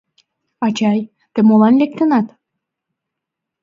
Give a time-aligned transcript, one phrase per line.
[0.65, 0.99] Ачай,
[1.33, 2.27] тый молан лектынат?